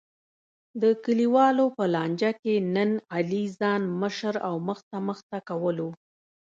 [0.81, 5.89] د کلیوالو په لانجه کې نن علی ځان مشر او مخته مخته کولو.